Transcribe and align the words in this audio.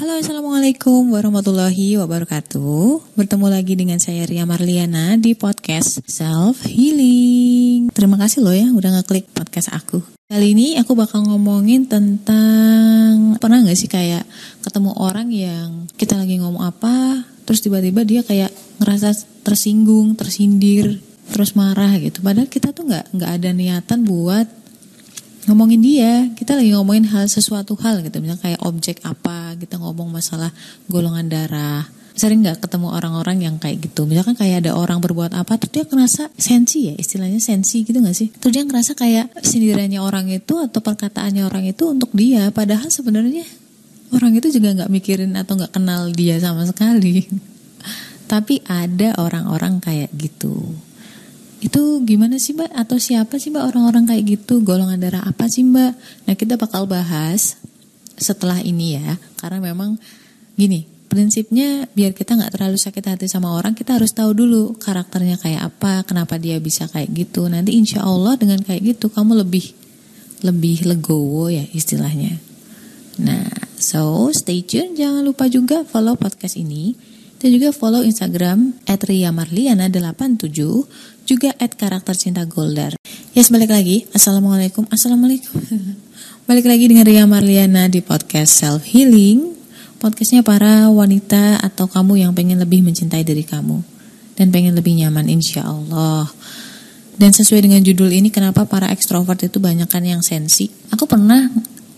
Halo 0.00 0.16
Assalamualaikum 0.16 1.12
warahmatullahi 1.12 2.00
wabarakatuh. 2.00 3.20
Bertemu 3.20 3.46
lagi 3.52 3.76
dengan 3.76 4.00
saya 4.00 4.24
Ria 4.24 4.48
Marliana 4.48 5.20
di 5.20 5.36
podcast 5.36 6.00
Self 6.08 6.64
Healing 6.64 7.92
Terima 7.92 8.16
kasih 8.16 8.40
loh 8.40 8.56
ya 8.56 8.64
udah 8.72 8.96
ngeklik 8.96 9.28
podcast 9.36 9.68
aku. 9.76 10.00
Kali 10.24 10.56
ini 10.56 10.80
aku 10.80 10.96
bakal 10.96 11.28
ngomongin 11.28 11.84
tentang 11.84 13.36
Pernah 13.44 13.60
gak 13.60 13.76
sih 13.76 13.92
kayak 13.92 14.24
ketemu 14.64 14.96
orang 14.96 15.28
yang 15.28 15.84
kita 16.00 16.16
lagi 16.16 16.40
ngomong 16.40 16.64
apa 16.64 17.20
Terus 17.44 17.60
tiba-tiba 17.60 18.00
dia 18.00 18.24
kayak 18.24 18.56
ngerasa 18.80 19.12
tersinggung, 19.44 20.16
tersindir, 20.16 20.96
terus 21.28 21.52
marah 21.52 21.92
gitu. 22.00 22.24
Padahal 22.24 22.48
kita 22.48 22.72
tuh 22.72 22.88
gak, 22.88 23.04
gak 23.12 23.36
ada 23.36 23.52
niatan 23.52 24.08
buat 24.08 24.48
ngomongin 25.48 25.80
dia 25.80 26.12
kita 26.36 26.58
lagi 26.58 26.76
ngomongin 26.76 27.08
hal 27.08 27.24
sesuatu 27.30 27.72
hal 27.80 28.04
gitu. 28.04 28.20
Misalnya 28.20 28.42
kayak 28.42 28.60
objek 28.66 29.00
apa 29.06 29.56
kita 29.56 29.80
ngomong 29.80 30.12
masalah 30.12 30.52
golongan 30.90 31.30
darah. 31.30 31.84
Sering 32.12 32.44
nggak 32.44 32.60
ketemu 32.60 32.92
orang-orang 32.92 33.40
yang 33.40 33.56
kayak 33.56 33.80
gitu? 33.80 34.04
Misalkan 34.04 34.36
kayak 34.36 34.66
ada 34.66 34.76
orang 34.76 35.00
berbuat 35.00 35.32
apa 35.32 35.56
terus 35.56 35.72
dia 35.72 35.84
ngerasa 35.88 36.28
sensi 36.36 36.92
ya 36.92 36.94
istilahnya 36.98 37.40
sensi 37.40 37.80
gitu 37.86 37.96
nggak 37.96 38.16
sih? 38.16 38.28
Terus 38.36 38.52
dia 38.52 38.64
ngerasa 38.66 38.92
kayak 38.92 39.40
sindirannya 39.40 40.04
orang 40.04 40.28
itu 40.28 40.60
atau 40.60 40.84
perkataannya 40.84 41.48
orang 41.48 41.64
itu 41.64 41.88
untuk 41.88 42.12
dia 42.12 42.52
padahal 42.52 42.92
sebenarnya 42.92 43.46
orang 44.12 44.36
itu 44.36 44.52
juga 44.52 44.74
nggak 44.76 44.90
mikirin 44.92 45.32
atau 45.38 45.56
nggak 45.56 45.72
kenal 45.72 46.12
dia 46.12 46.36
sama 46.36 46.68
sekali. 46.68 47.24
Tapi 48.30 48.62
ada 48.68 49.16
orang-orang 49.16 49.80
kayak 49.80 50.12
gitu 50.12 50.89
itu 51.60 52.00
gimana 52.08 52.40
sih 52.40 52.56
mbak? 52.56 52.72
Atau 52.72 52.96
siapa 52.96 53.36
sih 53.36 53.52
mbak 53.52 53.68
orang-orang 53.68 54.08
kayak 54.08 54.24
gitu? 54.40 54.64
Golongan 54.64 54.96
darah 54.96 55.24
apa 55.24 55.46
sih 55.46 55.64
mbak? 55.64 55.92
Nah 56.24 56.34
kita 56.34 56.56
bakal 56.56 56.88
bahas 56.88 57.60
setelah 58.16 58.64
ini 58.64 58.96
ya. 58.96 59.20
Karena 59.36 59.60
memang 59.60 60.00
gini 60.56 60.88
prinsipnya 61.10 61.90
biar 61.90 62.14
kita 62.14 62.38
nggak 62.38 62.54
terlalu 62.54 62.78
sakit 62.78 63.02
hati 63.02 63.26
sama 63.26 63.50
orang 63.50 63.74
kita 63.74 63.98
harus 63.98 64.14
tahu 64.14 64.30
dulu 64.30 64.78
karakternya 64.78 65.42
kayak 65.42 65.74
apa 65.74 66.06
kenapa 66.06 66.38
dia 66.38 66.56
bisa 66.62 66.86
kayak 66.86 67.10
gitu. 67.12 67.50
Nanti 67.50 67.74
insya 67.74 68.06
Allah 68.06 68.38
dengan 68.38 68.62
kayak 68.62 68.96
gitu 68.96 69.10
kamu 69.10 69.42
lebih 69.42 69.74
lebih 70.46 70.86
legowo 70.86 71.50
ya 71.50 71.66
istilahnya. 71.74 72.38
Nah 73.20 73.50
so 73.76 74.30
stay 74.30 74.62
tune. 74.62 74.94
Jangan 74.94 75.26
lupa 75.26 75.50
juga 75.50 75.82
follow 75.84 76.14
podcast 76.16 76.56
ini. 76.56 76.94
Dan 77.40 77.56
juga 77.56 77.72
follow 77.72 78.04
Instagram 78.04 78.84
@riamarliana87 78.84 80.60
juga 81.30 81.54
at 81.62 81.78
karakter 81.78 82.18
cinta 82.18 82.42
Goldar. 82.42 82.98
Yes, 83.38 83.54
balik 83.54 83.70
lagi. 83.70 84.10
Assalamualaikum. 84.10 84.90
Assalamualaikum. 84.90 85.62
balik 86.50 86.66
lagi 86.66 86.90
dengan 86.90 87.06
Ria 87.06 87.22
Marliana 87.22 87.86
di 87.86 88.02
podcast 88.02 88.58
Self 88.58 88.82
Healing. 88.90 89.54
Podcastnya 90.02 90.42
para 90.42 90.90
wanita 90.90 91.62
atau 91.62 91.86
kamu 91.86 92.26
yang 92.26 92.34
pengen 92.34 92.58
lebih 92.58 92.82
mencintai 92.82 93.22
diri 93.22 93.46
kamu. 93.46 93.78
Dan 94.34 94.50
pengen 94.50 94.74
lebih 94.74 94.98
nyaman 94.98 95.30
insya 95.30 95.70
Allah. 95.70 96.26
Dan 97.14 97.30
sesuai 97.30 97.62
dengan 97.62 97.78
judul 97.86 98.10
ini 98.10 98.34
kenapa 98.34 98.66
para 98.66 98.90
ekstrovert 98.90 99.38
itu 99.46 99.62
banyak 99.62 99.86
kan 99.86 100.02
yang 100.02 100.26
sensi. 100.26 100.66
Aku 100.90 101.06
pernah 101.06 101.46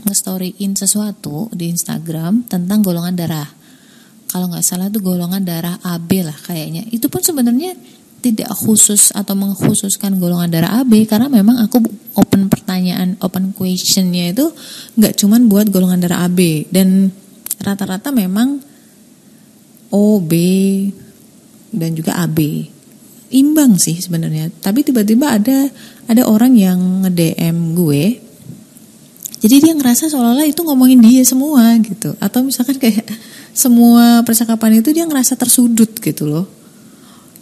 nge-storyin 0.04 0.76
sesuatu 0.76 1.48
di 1.56 1.72
Instagram 1.72 2.44
tentang 2.52 2.84
golongan 2.84 3.16
darah. 3.16 3.48
Kalau 4.28 4.52
nggak 4.52 4.64
salah 4.66 4.92
tuh 4.92 5.00
golongan 5.00 5.40
darah 5.40 5.80
AB 5.80 6.20
lah 6.20 6.36
kayaknya. 6.36 6.84
Itu 6.92 7.08
pun 7.08 7.24
sebenarnya 7.24 8.01
tidak 8.22 8.54
khusus 8.54 9.10
atau 9.10 9.34
mengkhususkan 9.34 10.22
golongan 10.22 10.48
darah 10.48 10.80
AB 10.80 11.10
karena 11.10 11.26
memang 11.26 11.58
aku 11.58 11.82
open 12.14 12.46
pertanyaan, 12.46 13.18
open 13.18 13.50
questionnya 13.50 14.30
itu 14.30 14.46
nggak 14.94 15.18
cuman 15.18 15.50
buat 15.50 15.66
golongan 15.74 15.98
darah 15.98 16.30
AB 16.30 16.70
dan 16.70 17.10
rata-rata 17.58 18.14
memang 18.14 18.62
O, 19.92 20.22
B 20.22 20.32
dan 21.74 21.92
juga 21.98 22.16
AB 22.22 22.70
imbang 23.34 23.76
sih 23.76 23.98
sebenarnya. 23.98 24.48
Tapi 24.62 24.86
tiba-tiba 24.86 25.34
ada 25.34 25.66
ada 26.06 26.22
orang 26.30 26.54
yang 26.54 26.78
nge-DM 27.04 27.74
gue. 27.74 28.04
Jadi 29.42 29.56
dia 29.58 29.74
ngerasa 29.74 30.06
seolah-olah 30.06 30.46
itu 30.46 30.62
ngomongin 30.62 31.02
dia 31.02 31.26
semua 31.26 31.74
gitu. 31.82 32.14
Atau 32.22 32.46
misalkan 32.46 32.78
kayak 32.78 33.02
semua 33.62 34.22
percakapan 34.22 34.78
itu 34.78 34.94
dia 34.94 35.02
ngerasa 35.04 35.34
tersudut 35.34 35.98
gitu 35.98 36.30
loh 36.30 36.61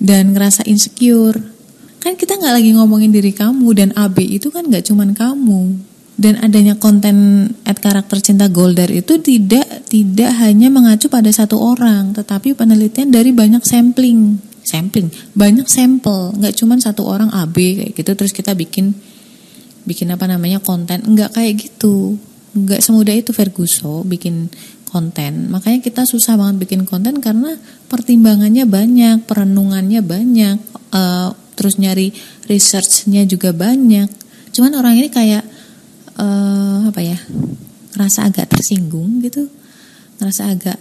dan 0.00 0.32
ngerasa 0.32 0.64
insecure. 0.64 1.36
Kan 2.00 2.16
kita 2.16 2.40
nggak 2.40 2.54
lagi 2.56 2.72
ngomongin 2.72 3.12
diri 3.12 3.36
kamu 3.36 3.68
dan 3.76 3.88
AB 3.92 4.24
itu 4.24 4.48
kan 4.48 4.66
nggak 4.66 4.88
cuman 4.88 5.12
kamu. 5.12 5.62
Dan 6.20 6.36
adanya 6.36 6.76
konten 6.76 7.48
at 7.64 7.80
karakter 7.80 8.20
cinta 8.20 8.44
Goldar 8.52 8.92
itu 8.92 9.16
tidak 9.24 9.88
tidak 9.88 10.32
hanya 10.36 10.68
mengacu 10.68 11.08
pada 11.08 11.32
satu 11.32 11.56
orang, 11.56 12.12
tetapi 12.12 12.52
penelitian 12.52 13.08
dari 13.08 13.32
banyak 13.32 13.64
sampling, 13.64 14.36
sampling, 14.60 15.08
banyak 15.32 15.64
sampel, 15.64 16.36
nggak 16.36 16.60
cuman 16.60 16.76
satu 16.76 17.08
orang 17.08 17.32
AB 17.32 17.56
kayak 17.56 17.92
gitu 17.96 18.12
terus 18.12 18.36
kita 18.36 18.52
bikin 18.52 18.92
bikin 19.88 20.12
apa 20.12 20.28
namanya 20.28 20.60
konten, 20.60 21.00
nggak 21.00 21.32
kayak 21.32 21.56
gitu, 21.56 22.20
nggak 22.52 22.84
semudah 22.84 23.16
itu 23.16 23.32
Ferguso 23.32 24.04
bikin 24.04 24.52
konten. 24.90 25.54
Makanya 25.54 25.78
kita 25.78 26.02
susah 26.02 26.34
banget 26.34 26.66
bikin 26.66 26.82
konten 26.82 27.22
karena 27.22 27.54
pertimbangannya 27.86 28.66
banyak, 28.66 29.22
perenungannya 29.24 30.02
banyak, 30.02 30.58
uh, 30.90 31.30
terus 31.54 31.78
nyari 31.78 32.10
researchnya 32.50 33.22
juga 33.30 33.54
banyak. 33.54 34.10
Cuman 34.50 34.74
orang 34.74 34.98
ini 34.98 35.08
kayak 35.08 35.46
uh, 36.18 36.90
apa 36.90 37.00
ya, 37.00 37.18
ngerasa 37.94 38.26
agak 38.26 38.50
tersinggung 38.50 39.22
gitu, 39.22 39.46
ngerasa 40.18 40.50
agak 40.50 40.78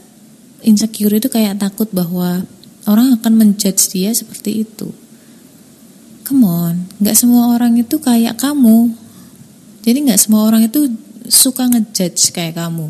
insecure 0.65 1.13
itu 1.13 1.29
kayak 1.29 1.61
takut 1.61 1.87
bahwa 1.93 2.41
orang 2.89 3.13
akan 3.21 3.33
menjudge 3.37 3.93
dia 3.93 4.09
seperti 4.09 4.65
itu. 4.65 4.89
Come 6.25 6.45
on, 6.49 6.89
nggak 6.97 7.13
semua 7.13 7.53
orang 7.53 7.77
itu 7.77 8.01
kayak 8.01 8.41
kamu. 8.41 8.89
Jadi 9.85 9.97
nggak 10.09 10.21
semua 10.21 10.49
orang 10.49 10.65
itu 10.65 10.89
suka 11.29 11.69
ngejudge 11.69 12.33
kayak 12.33 12.57
kamu 12.57 12.89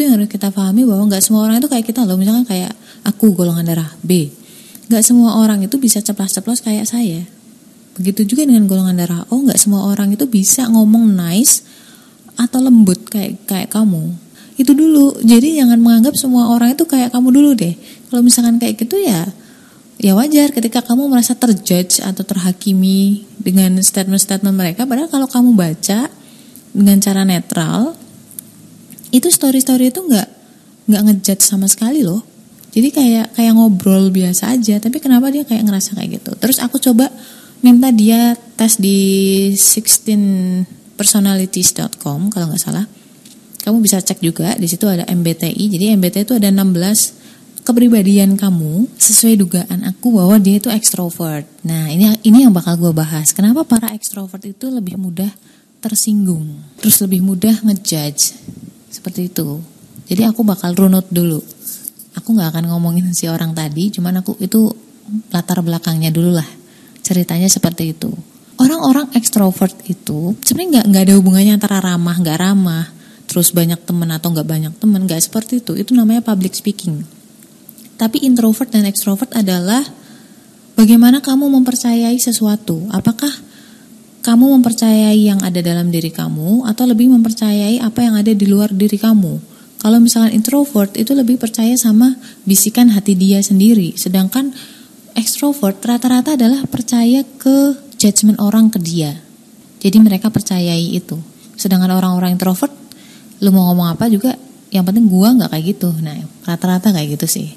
itu 0.00 0.08
yang 0.08 0.16
harus 0.16 0.32
kita 0.32 0.48
pahami 0.48 0.88
bahwa 0.88 1.12
nggak 1.12 1.20
semua 1.20 1.44
orang 1.44 1.60
itu 1.60 1.68
kayak 1.68 1.84
kita 1.84 2.08
loh. 2.08 2.16
Misalkan 2.16 2.48
kayak 2.48 2.72
aku 3.04 3.36
golongan 3.36 3.68
darah 3.68 3.92
B. 4.00 4.32
Nggak 4.88 5.04
semua 5.04 5.36
orang 5.36 5.60
itu 5.60 5.76
bisa 5.76 6.00
ceplas-ceplos 6.00 6.64
kayak 6.64 6.88
saya. 6.88 7.20
Begitu 8.00 8.24
juga 8.24 8.48
dengan 8.48 8.64
golongan 8.64 8.96
darah 8.96 9.28
O 9.28 9.44
nggak 9.44 9.60
semua 9.60 9.92
orang 9.92 10.08
itu 10.16 10.24
bisa 10.24 10.64
ngomong 10.72 11.04
nice 11.04 11.60
atau 12.40 12.64
lembut 12.64 13.12
kayak 13.12 13.44
kayak 13.44 13.68
kamu. 13.68 14.16
Itu 14.56 14.72
dulu. 14.72 15.20
Jadi 15.20 15.60
jangan 15.60 15.76
menganggap 15.76 16.16
semua 16.16 16.48
orang 16.48 16.72
itu 16.72 16.88
kayak 16.88 17.12
kamu 17.12 17.28
dulu 17.36 17.52
deh. 17.52 17.76
Kalau 18.08 18.24
misalkan 18.24 18.56
kayak 18.56 18.80
gitu 18.80 18.96
ya 19.04 19.28
ya 20.00 20.16
wajar 20.16 20.48
ketika 20.48 20.80
kamu 20.80 21.12
merasa 21.12 21.36
terjudge 21.36 22.00
atau 22.00 22.24
terhakimi 22.24 23.28
dengan 23.36 23.76
statement-statement 23.76 24.56
mereka. 24.56 24.88
Padahal 24.88 25.12
kalau 25.12 25.28
kamu 25.28 25.52
baca 25.52 26.08
dengan 26.72 26.96
cara 27.04 27.28
netral 27.28 27.99
itu 29.10 29.30
story-story 29.30 29.90
itu 29.90 30.02
nggak 30.02 30.28
nggak 30.90 31.02
ngejudge 31.06 31.46
sama 31.46 31.70
sekali 31.70 32.02
loh. 32.02 32.22
Jadi 32.70 32.94
kayak 32.94 33.34
kayak 33.34 33.58
ngobrol 33.58 34.14
biasa 34.14 34.54
aja 34.54 34.78
tapi 34.78 35.02
kenapa 35.02 35.26
dia 35.34 35.42
kayak 35.42 35.66
ngerasa 35.66 35.98
kayak 35.98 36.22
gitu? 36.22 36.38
Terus 36.38 36.62
aku 36.62 36.78
coba 36.78 37.10
minta 37.62 37.90
dia 37.90 38.38
tes 38.54 38.78
di 38.78 39.50
16personalities.com 39.54 42.30
kalau 42.30 42.46
nggak 42.50 42.62
salah. 42.62 42.86
Kamu 43.60 43.84
bisa 43.84 44.00
cek 44.00 44.24
juga 44.24 44.56
di 44.56 44.64
situ 44.70 44.88
ada 44.88 45.04
MBTI 45.04 45.68
jadi 45.68 45.92
MBTI 45.98 46.24
itu 46.24 46.32
ada 46.38 46.48
16 46.48 47.60
kepribadian 47.60 48.40
kamu 48.40 48.88
sesuai 48.96 49.36
dugaan 49.36 49.84
aku 49.84 50.16
bahwa 50.16 50.40
dia 50.40 50.56
itu 50.56 50.72
ekstrovert. 50.72 51.44
Nah 51.66 51.92
ini 51.92 52.16
ini 52.24 52.48
yang 52.48 52.56
bakal 52.56 52.80
gue 52.80 52.88
bahas. 52.94 53.36
Kenapa 53.36 53.68
para 53.68 53.92
ekstrovert 53.92 54.40
itu 54.48 54.72
lebih 54.72 54.96
mudah 54.96 55.28
tersinggung, 55.84 56.56
terus 56.80 56.96
lebih 57.04 57.20
mudah 57.24 57.60
ngejudge 57.64 58.32
seperti 58.90 59.30
itu. 59.30 59.62
Jadi 60.10 60.26
aku 60.26 60.42
bakal 60.42 60.74
runut 60.74 61.06
dulu. 61.08 61.38
Aku 62.18 62.34
nggak 62.34 62.58
akan 62.58 62.64
ngomongin 62.74 63.14
si 63.14 63.30
orang 63.30 63.54
tadi, 63.54 63.94
cuman 63.94 64.20
aku 64.20 64.34
itu 64.42 64.66
latar 65.30 65.62
belakangnya 65.62 66.10
dulu 66.10 66.34
lah. 66.34 66.46
Ceritanya 67.00 67.46
seperti 67.46 67.94
itu. 67.94 68.10
Orang-orang 68.60 69.08
ekstrovert 69.16 69.72
itu 69.88 70.36
sebenarnya 70.44 70.84
nggak 70.84 70.86
nggak 70.92 71.02
ada 71.08 71.14
hubungannya 71.16 71.52
antara 71.56 71.78
ramah 71.80 72.12
nggak 72.18 72.38
ramah, 72.42 72.84
terus 73.24 73.54
banyak 73.56 73.80
teman 73.86 74.10
atau 74.12 74.28
nggak 74.34 74.44
banyak 74.44 74.74
teman, 74.76 75.06
nggak 75.06 75.22
seperti 75.22 75.64
itu. 75.64 75.72
Itu 75.78 75.96
namanya 75.96 76.20
public 76.20 76.52
speaking. 76.52 77.06
Tapi 77.96 78.26
introvert 78.26 78.68
dan 78.68 78.84
ekstrovert 78.84 79.32
adalah 79.32 79.80
bagaimana 80.76 81.22
kamu 81.22 81.48
mempercayai 81.60 82.18
sesuatu. 82.20 82.84
Apakah 82.92 83.30
kamu 84.20 84.60
mempercayai 84.60 85.16
yang 85.16 85.40
ada 85.40 85.60
dalam 85.64 85.88
diri 85.88 86.12
kamu 86.12 86.68
atau 86.68 86.84
lebih 86.84 87.08
mempercayai 87.12 87.80
apa 87.80 88.04
yang 88.04 88.14
ada 88.20 88.32
di 88.32 88.46
luar 88.48 88.72
diri 88.72 89.00
kamu. 89.00 89.40
Kalau 89.80 89.96
misalkan 89.96 90.36
introvert 90.36 90.92
itu 91.00 91.16
lebih 91.16 91.40
percaya 91.40 91.72
sama 91.80 92.16
bisikan 92.44 92.92
hati 92.92 93.16
dia 93.16 93.40
sendiri, 93.40 93.96
sedangkan 93.96 94.52
extrovert 95.16 95.80
rata-rata 95.80 96.36
adalah 96.36 96.68
percaya 96.68 97.24
ke 97.24 97.80
judgement 97.96 98.36
orang 98.44 98.68
ke 98.68 98.76
dia. 98.76 99.16
Jadi 99.80 99.96
mereka 100.04 100.28
percayai 100.28 100.92
itu. 100.92 101.16
Sedangkan 101.56 101.88
orang-orang 101.96 102.36
introvert, 102.36 102.72
lu 103.40 103.48
mau 103.48 103.72
ngomong 103.72 103.96
apa 103.96 104.12
juga 104.12 104.36
yang 104.70 104.86
penting 104.86 105.10
gua 105.10 105.34
nggak 105.34 105.50
kayak 105.50 105.64
gitu 105.76 105.90
nah 106.00 106.14
rata-rata 106.46 106.94
kayak 106.94 107.18
gitu 107.18 107.26
sih 107.26 107.48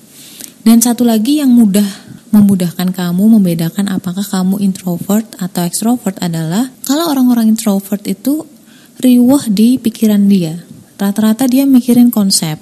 dan 0.65 0.81
satu 0.81 1.05
lagi 1.05 1.39
yang 1.39 1.51
mudah 1.53 1.85
memudahkan 2.33 2.89
kamu 2.89 3.37
membedakan 3.37 3.93
apakah 3.93 4.25
kamu 4.25 4.57
introvert 4.65 5.29
atau 5.37 5.61
extrovert 5.69 6.17
adalah 6.17 6.65
kalau 6.81 7.13
orang-orang 7.13 7.53
introvert 7.53 8.01
itu 8.09 8.41
riuh 8.97 9.43
di 9.53 9.77
pikiran 9.77 10.25
dia. 10.25 10.57
Rata-rata 10.97 11.45
dia 11.45 11.69
mikirin 11.69 12.09
konsep 12.09 12.57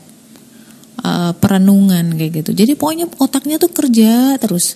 uh, 1.08 1.32
perenungan 1.40 2.20
kayak 2.20 2.44
gitu. 2.44 2.52
Jadi 2.52 2.74
pokoknya 2.76 3.08
otaknya 3.22 3.56
tuh 3.56 3.72
kerja 3.72 4.36
terus. 4.44 4.76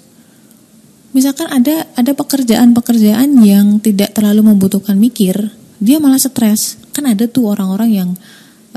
Misalkan 1.12 1.52
ada 1.52 1.92
ada 1.96 2.12
pekerjaan-pekerjaan 2.16 3.44
yang 3.44 3.84
tidak 3.84 4.16
terlalu 4.16 4.56
membutuhkan 4.56 4.96
mikir 4.96 5.36
dia 5.80 6.00
malah 6.00 6.20
stres. 6.20 6.80
Kan 6.96 7.08
ada 7.12 7.28
tuh 7.28 7.52
orang-orang 7.52 7.90
yang 7.92 8.10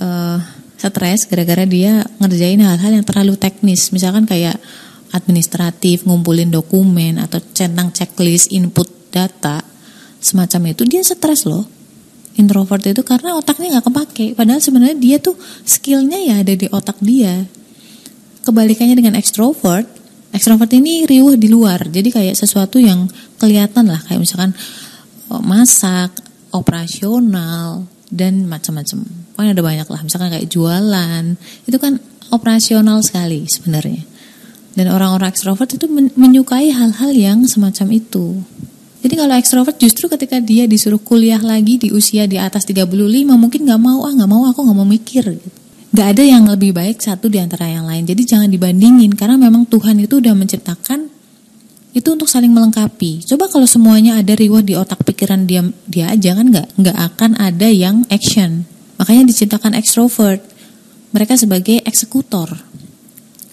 uh, 0.03 0.38
stres 0.79 1.26
gara-gara 1.26 1.67
dia 1.67 2.06
ngerjain 2.19 2.59
hal-hal 2.62 2.91
yang 2.91 3.06
terlalu 3.06 3.35
teknis. 3.38 3.91
Misalkan 3.94 4.26
kayak 4.26 4.59
administratif 5.12 6.05
ngumpulin 6.05 6.52
dokumen 6.52 7.16
atau 7.16 7.40
centang 7.56 7.93
checklist 7.94 8.52
input 8.52 8.88
data 9.08 9.64
semacam 10.20 10.75
itu 10.75 10.82
dia 10.84 11.00
stres 11.00 11.49
loh. 11.49 11.64
Introvert 12.38 12.87
itu 12.87 13.02
karena 13.02 13.34
otaknya 13.34 13.78
nggak 13.78 13.87
kepake. 13.90 14.26
Padahal 14.38 14.62
sebenarnya 14.62 14.96
dia 14.99 15.16
tuh 15.19 15.34
skillnya 15.66 16.22
ya 16.22 16.34
ada 16.38 16.55
di 16.55 16.70
otak 16.70 17.02
dia. 17.02 17.46
Kebalikannya 18.46 18.94
dengan 18.94 19.19
extrovert 19.19 19.99
extrovert 20.31 20.70
ini 20.76 21.08
riuh 21.08 21.34
di 21.34 21.49
luar. 21.50 21.88
Jadi 21.88 22.08
kayak 22.12 22.37
sesuatu 22.38 22.78
yang 22.78 23.08
kelihatan 23.40 23.90
lah. 23.90 23.99
Kayak 24.06 24.22
misalkan 24.22 24.50
oh, 25.32 25.43
masak 25.43 26.14
operasional 26.55 27.88
dan 28.12 28.46
macam-macam. 28.46 29.02
Pokoknya 29.34 29.52
ada 29.56 29.64
banyak 29.64 29.88
lah. 29.88 30.00
Misalkan 30.06 30.31
kayak 30.31 30.46
jualan 30.46 31.25
itu 31.66 31.76
kan 31.81 31.99
operasional 32.31 33.02
sekali 33.02 33.49
sebenarnya 33.49 34.07
dan 34.79 34.95
orang-orang 34.95 35.35
ekstrovert 35.35 35.75
itu 35.75 35.91
menyukai 36.15 36.71
hal-hal 36.71 37.11
yang 37.11 37.43
semacam 37.51 37.99
itu 37.99 38.39
jadi 39.03 39.15
kalau 39.19 39.35
ekstrovert 39.35 39.77
justru 39.83 40.07
ketika 40.07 40.39
dia 40.39 40.71
disuruh 40.71 41.03
kuliah 41.03 41.43
lagi 41.43 41.83
di 41.83 41.91
usia 41.91 42.31
di 42.31 42.39
atas 42.39 42.63
35 42.63 42.87
mungkin 43.35 43.67
nggak 43.67 43.81
mau 43.83 44.07
ah 44.07 44.13
nggak 44.15 44.31
mau 44.31 44.47
aku 44.47 44.63
nggak 44.63 44.79
mau 44.79 44.87
mikir 44.87 45.27
gitu 45.27 45.51
nggak 45.91 46.07
ada 46.15 46.23
yang 46.23 46.47
lebih 46.47 46.71
baik 46.71 47.03
satu 47.03 47.27
di 47.27 47.43
antara 47.43 47.67
yang 47.67 47.83
lain 47.91 48.07
jadi 48.07 48.23
jangan 48.23 48.49
dibandingin 48.55 49.19
karena 49.19 49.35
memang 49.35 49.67
Tuhan 49.67 49.99
itu 49.99 50.23
udah 50.23 50.39
menciptakan 50.39 51.19
itu 51.97 52.09
untuk 52.13 52.29
saling 52.29 52.53
melengkapi. 52.53 53.25
Coba 53.25 53.49
kalau 53.49 53.65
semuanya 53.65 54.21
ada 54.21 54.37
riwah 54.37 54.61
di 54.61 54.77
otak 54.77 55.03
pikiran 55.03 55.49
dia 55.49 55.65
dia 55.89 56.13
aja 56.13 56.37
kan 56.37 56.47
nggak 56.47 56.69
nggak 56.79 56.97
akan 56.97 57.31
ada 57.41 57.69
yang 57.69 58.05
action. 58.13 58.69
Makanya 59.01 59.27
diciptakan 59.27 59.75
extrovert. 59.75 60.45
Mereka 61.09 61.41
sebagai 61.41 61.81
eksekutor. 61.89 62.53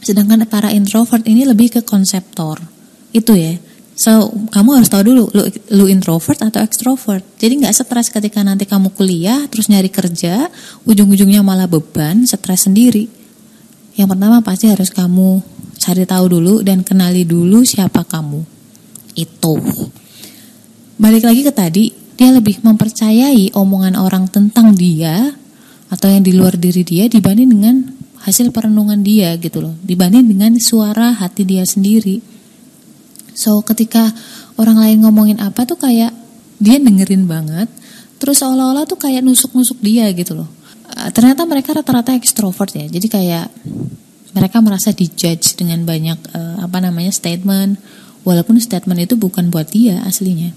Sedangkan 0.05 0.45
para 0.45 0.69
introvert 0.69 1.25
ini 1.25 1.49
lebih 1.49 1.73
ke 1.73 1.81
konseptor. 1.81 2.61
Itu 3.09 3.33
ya. 3.33 3.57
So, 3.95 4.27
kamu 4.51 4.83
harus 4.83 4.91
tahu 4.91 5.07
dulu, 5.07 5.23
lu, 5.33 5.43
lu 5.71 5.85
introvert 5.89 6.37
atau 6.45 6.61
extrovert. 6.61 7.25
Jadi 7.41 7.63
nggak 7.63 7.73
stres 7.73 8.13
ketika 8.13 8.43
nanti 8.45 8.69
kamu 8.69 8.93
kuliah, 8.93 9.47
terus 9.49 9.71
nyari 9.71 9.87
kerja, 9.87 10.51
ujung-ujungnya 10.85 11.41
malah 11.41 11.65
beban, 11.65 12.27
stres 12.27 12.69
sendiri. 12.69 13.07
Yang 13.95 14.07
pertama 14.13 14.43
pasti 14.43 14.67
harus 14.67 14.91
kamu 14.91 15.39
cari 15.79 16.03
tahu 16.03 16.25
dulu 16.27 16.61
dan 16.61 16.83
kenali 16.83 17.23
dulu 17.23 17.63
siapa 17.63 18.03
kamu. 18.03 18.43
Itu. 19.15 19.57
Balik 20.99 21.23
lagi 21.23 21.41
ke 21.47 21.55
tadi, 21.55 21.85
dia 22.19 22.35
lebih 22.35 22.61
mempercayai 22.61 23.55
omongan 23.55 23.95
orang 23.95 24.27
tentang 24.27 24.75
dia 24.75 25.33
atau 25.87 26.07
yang 26.11 26.23
di 26.23 26.35
luar 26.35 26.59
diri 26.59 26.83
dia 26.83 27.07
dibanding 27.07 27.47
dengan 27.47 27.75
hasil 28.25 28.49
perenungan 28.49 29.05
dia 29.05 29.37
gitu 29.37 29.61
loh. 29.61 29.77
Dibanding 29.85 30.25
dengan 30.25 30.57
suara 30.57 31.13
hati 31.13 31.45
dia 31.45 31.61
sendiri. 31.61 32.19
So 33.37 33.61
ketika 33.61 34.09
orang 34.57 34.81
lain 34.81 34.97
ngomongin 35.05 35.37
apa 35.37 35.69
tuh 35.69 35.77
kayak 35.77 36.09
dia 36.57 36.81
dengerin 36.81 37.29
banget 37.29 37.69
terus 38.17 38.41
seolah-olah 38.41 38.89
tuh 38.89 38.97
kayak 38.97 39.21
nusuk-nusuk 39.21 39.77
dia 39.85 40.09
gitu 40.17 40.33
loh. 40.33 40.49
Uh, 40.89 41.13
ternyata 41.13 41.45
mereka 41.45 41.77
rata-rata 41.77 42.17
ekstrovert 42.17 42.73
ya. 42.73 42.89
Jadi 42.89 43.07
kayak 43.13 43.45
mereka 44.33 44.57
merasa 44.59 44.89
dijudge 44.89 45.53
dengan 45.53 45.85
banyak 45.85 46.17
uh, 46.33 46.65
apa 46.65 46.81
namanya 46.81 47.13
statement. 47.13 47.77
Walaupun 48.25 48.57
statement 48.57 49.05
itu 49.05 49.13
bukan 49.13 49.53
buat 49.53 49.69
dia 49.69 50.01
aslinya. 50.01 50.49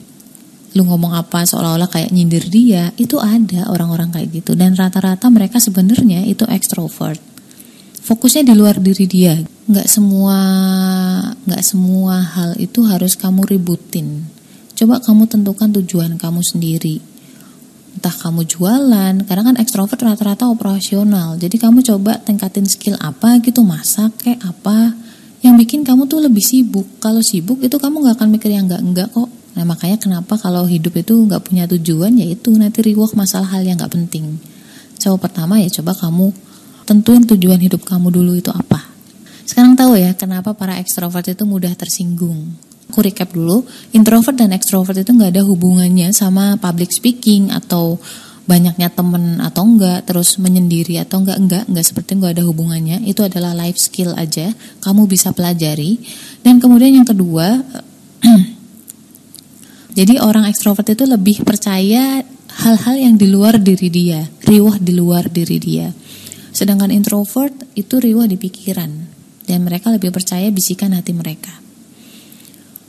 Lu 0.73 0.88
ngomong 0.88 1.12
apa 1.12 1.44
seolah-olah 1.44 1.93
kayak 1.93 2.17
nyindir 2.17 2.49
dia 2.49 2.97
itu 2.97 3.20
ada 3.20 3.69
orang-orang 3.69 4.09
kayak 4.09 4.41
gitu. 4.41 4.56
Dan 4.56 4.73
rata-rata 4.73 5.29
mereka 5.29 5.61
sebenarnya 5.61 6.25
itu 6.25 6.49
ekstrovert 6.49 7.27
fokusnya 8.08 8.49
di 8.49 8.55
luar 8.56 8.81
diri 8.81 9.05
dia. 9.05 9.37
Nggak 9.69 9.84
semua 9.84 10.38
nggak 11.44 11.60
semua 11.60 12.25
hal 12.25 12.56
itu 12.56 12.81
harus 12.88 13.20
kamu 13.20 13.44
ributin. 13.44 14.25
Coba 14.72 15.05
kamu 15.05 15.28
tentukan 15.28 15.69
tujuan 15.76 16.16
kamu 16.16 16.40
sendiri. 16.40 17.05
Entah 18.00 18.14
kamu 18.16 18.49
jualan 18.49 19.14
karena 19.28 19.43
kan 19.44 19.56
ekstrovert 19.60 20.00
rata-rata 20.00 20.49
operasional. 20.49 21.37
Jadi 21.37 21.60
kamu 21.60 21.84
coba 21.84 22.16
tingkatin 22.25 22.64
skill 22.64 22.96
apa 22.96 23.44
gitu 23.44 23.60
masak 23.60 24.16
kayak 24.25 24.40
apa. 24.40 24.96
Yang 25.44 25.55
bikin 25.69 25.81
kamu 25.84 26.08
tuh 26.08 26.25
lebih 26.25 26.40
sibuk. 26.40 26.88
Kalau 27.05 27.20
sibuk 27.20 27.60
itu 27.60 27.76
kamu 27.76 28.08
nggak 28.08 28.16
akan 28.16 28.28
mikir 28.32 28.49
yang 28.49 28.64
enggak 28.72 28.81
enggak 28.81 29.08
kok. 29.12 29.28
Nah 29.52 29.64
makanya 29.69 30.00
kenapa 30.00 30.40
kalau 30.40 30.64
hidup 30.64 30.96
itu 30.96 31.12
nggak 31.12 31.44
punya 31.44 31.69
tujuan 31.69 32.16
ya 32.16 32.25
itu 32.25 32.49
nanti 32.56 32.81
riwah 32.81 33.12
masalah 33.12 33.52
hal 33.52 33.69
yang 33.69 33.76
nggak 33.76 33.93
penting. 33.93 34.40
Coba 34.96 35.28
pertama 35.28 35.60
ya 35.60 35.69
coba 35.69 35.93
kamu 35.93 36.47
tentuin 36.88 37.20
tujuan 37.20 37.61
hidup 37.61 37.85
kamu 37.85 38.08
dulu 38.08 38.32
itu 38.40 38.49
apa. 38.49 38.88
Sekarang 39.44 39.76
tahu 39.76 40.00
ya 40.00 40.17
kenapa 40.17 40.56
para 40.56 40.81
ekstrovert 40.81 41.29
itu 41.29 41.44
mudah 41.44 41.76
tersinggung. 41.76 42.56
Aku 42.88 43.05
recap 43.05 43.37
dulu, 43.37 43.69
introvert 43.93 44.32
dan 44.32 44.56
ekstrovert 44.56 44.96
itu 44.96 45.12
nggak 45.12 45.37
ada 45.37 45.44
hubungannya 45.44 46.08
sama 46.17 46.56
public 46.56 46.88
speaking 46.88 47.52
atau 47.52 48.00
banyaknya 48.49 48.88
temen 48.88 49.44
atau 49.44 49.69
enggak, 49.69 50.08
terus 50.08 50.40
menyendiri 50.40 50.96
atau 50.96 51.20
enggak, 51.20 51.37
enggak, 51.37 51.64
enggak 51.69 51.85
seperti 51.85 52.17
enggak 52.17 52.40
ada 52.40 52.49
hubungannya. 52.49 53.05
Itu 53.05 53.20
adalah 53.29 53.52
life 53.52 53.76
skill 53.76 54.17
aja, 54.17 54.56
kamu 54.81 55.05
bisa 55.05 55.37
pelajari. 55.37 56.00
Dan 56.41 56.56
kemudian 56.56 56.96
yang 56.96 57.05
kedua, 57.05 57.61
Jadi 59.99 60.14
orang 60.23 60.46
ekstrovert 60.46 60.87
itu 60.94 61.02
lebih 61.11 61.43
percaya 61.43 62.23
hal-hal 62.62 62.94
yang 62.94 63.14
di 63.19 63.26
luar 63.26 63.58
diri 63.58 63.91
dia, 63.91 64.23
riwah 64.46 64.79
di 64.79 64.94
luar 64.94 65.26
diri 65.26 65.58
dia. 65.58 65.91
Sedangkan 66.52 66.90
introvert 66.90 67.54
itu 67.76 68.00
riwah 68.00 68.24
di 68.24 68.40
pikiran 68.40 68.90
dan 69.48 69.58
mereka 69.64 69.88
lebih 69.88 70.12
percaya 70.12 70.52
bisikan 70.52 70.93
hati 70.93 71.17
mereka. 71.17 71.52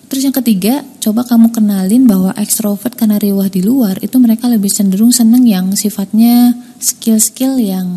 Terus 0.10 0.26
yang 0.26 0.34
ketiga, 0.34 0.82
coba 0.98 1.22
kamu 1.22 1.54
kenalin 1.54 2.10
bahwa 2.10 2.34
ekstrovert 2.34 2.98
karena 2.98 3.22
riwah 3.22 3.46
di 3.46 3.62
luar 3.62 4.02
itu 4.02 4.18
mereka 4.18 4.50
lebih 4.50 4.68
cenderung 4.68 5.14
seneng 5.14 5.46
yang 5.46 5.78
sifatnya 5.78 6.58
skill-skill 6.82 7.62
yang 7.62 7.88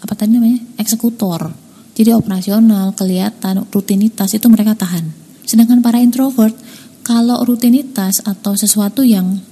apa 0.00 0.14
tadi 0.14 0.38
namanya 0.38 0.62
eksekutor. 0.78 1.50
Jadi 1.98 2.14
operasional, 2.14 2.94
kelihatan, 2.94 3.66
rutinitas 3.74 4.38
itu 4.38 4.46
mereka 4.46 4.78
tahan. 4.78 5.10
Sedangkan 5.42 5.82
para 5.82 5.98
introvert 5.98 6.54
kalau 7.02 7.42
rutinitas 7.42 8.22
atau 8.22 8.54
sesuatu 8.54 9.02
yang 9.02 9.42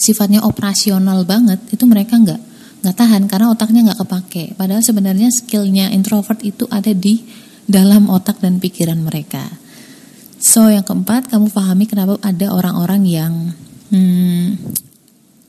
sifatnya 0.00 0.40
operasional 0.48 1.28
banget 1.28 1.60
itu 1.68 1.84
mereka 1.84 2.16
nggak 2.16 2.49
nggak 2.80 2.96
tahan 2.96 3.28
karena 3.28 3.52
otaknya 3.52 3.80
nggak 3.92 4.00
kepake. 4.04 4.44
Padahal 4.56 4.80
sebenarnya 4.80 5.28
skillnya 5.28 5.92
introvert 5.92 6.40
itu 6.40 6.64
ada 6.72 6.92
di 6.96 7.20
dalam 7.68 8.08
otak 8.08 8.40
dan 8.40 8.58
pikiran 8.58 8.98
mereka. 8.98 9.44
So 10.40 10.72
yang 10.72 10.82
keempat 10.82 11.28
kamu 11.28 11.52
pahami 11.52 11.84
kenapa 11.84 12.16
ada 12.24 12.48
orang-orang 12.56 13.02
yang 13.04 13.32
hmm, 13.92 14.56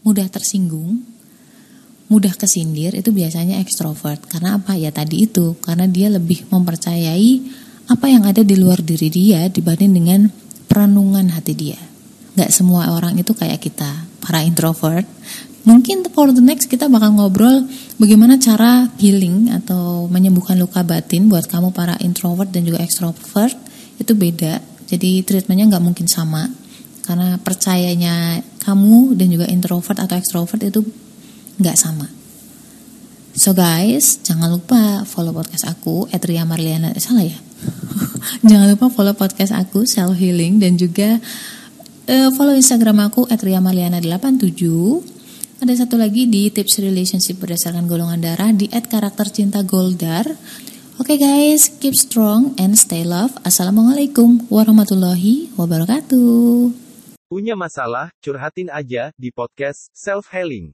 mudah 0.04 0.28
tersinggung, 0.28 1.00
mudah 2.12 2.36
kesindir 2.36 2.92
itu 3.00 3.16
biasanya 3.16 3.64
ekstrovert. 3.64 4.28
Karena 4.28 4.60
apa 4.60 4.76
ya 4.76 4.92
tadi 4.92 5.32
itu? 5.32 5.56
Karena 5.64 5.88
dia 5.88 6.12
lebih 6.12 6.52
mempercayai 6.52 7.32
apa 7.88 8.06
yang 8.12 8.28
ada 8.28 8.44
di 8.44 8.60
luar 8.60 8.84
diri 8.84 9.08
dia 9.08 9.48
dibanding 9.48 9.92
dengan 9.96 10.22
perenungan 10.68 11.32
hati 11.32 11.56
dia. 11.56 11.80
Gak 12.36 12.52
semua 12.52 12.92
orang 12.96 13.16
itu 13.20 13.32
kayak 13.36 13.60
kita, 13.60 14.08
para 14.20 14.44
introvert. 14.44 15.08
Mungkin 15.62 16.10
for 16.10 16.34
the 16.34 16.42
next 16.42 16.66
kita 16.66 16.90
bakal 16.90 17.14
ngobrol 17.14 17.70
bagaimana 18.02 18.42
cara 18.42 18.90
healing 18.98 19.54
atau 19.54 20.10
menyembuhkan 20.10 20.58
luka 20.58 20.82
batin 20.82 21.30
buat 21.30 21.46
kamu 21.46 21.70
para 21.70 21.94
introvert 22.02 22.50
dan 22.50 22.66
juga 22.66 22.82
extrovert 22.82 23.54
itu 24.02 24.18
beda. 24.18 24.58
Jadi 24.90 25.22
treatmentnya 25.22 25.78
nggak 25.78 25.86
mungkin 25.86 26.10
sama 26.10 26.50
karena 27.06 27.38
percayanya 27.38 28.42
kamu 28.66 29.14
dan 29.14 29.28
juga 29.30 29.46
introvert 29.50 30.02
atau 30.02 30.18
extrovert 30.18 30.62
itu 30.66 30.82
nggak 31.62 31.78
sama. 31.78 32.10
So 33.32 33.56
guys, 33.56 34.20
jangan 34.26 34.52
lupa 34.52 35.08
follow 35.08 35.32
podcast 35.32 35.70
aku 35.70 36.10
Etria 36.12 36.44
Marliana. 36.44 36.92
Eh, 36.92 37.00
salah 37.00 37.24
ya? 37.24 37.38
jangan 38.50 38.68
lupa 38.76 38.90
follow 38.90 39.14
podcast 39.14 39.56
aku 39.56 39.86
Self 39.88 40.18
Healing 40.18 40.60
dan 40.60 40.76
juga 40.76 41.22
uh, 42.12 42.30
follow 42.36 42.58
Instagram 42.58 43.08
aku 43.08 43.30
Etria 43.32 43.64
Marliana 43.64 44.02
87. 44.04 45.21
Ada 45.62 45.86
satu 45.86 45.94
lagi 45.94 46.26
di 46.26 46.50
tips 46.50 46.82
relationship 46.82 47.38
berdasarkan 47.38 47.86
golongan 47.86 48.18
darah 48.18 48.50
di 48.50 48.66
at 48.74 48.90
karakter 48.90 49.30
cinta 49.30 49.62
Goldar. 49.62 50.26
Oke 50.98 51.14
okay 51.14 51.18
guys, 51.22 51.70
keep 51.78 51.94
strong 51.94 52.58
and 52.58 52.74
stay 52.74 53.06
love. 53.06 53.30
Assalamualaikum 53.46 54.50
warahmatullahi 54.50 55.54
wabarakatuh. 55.54 56.74
Punya 57.30 57.54
masalah, 57.54 58.10
curhatin 58.26 58.74
aja 58.74 59.14
di 59.14 59.30
podcast 59.30 59.94
Self 59.94 60.34
Healing. 60.34 60.74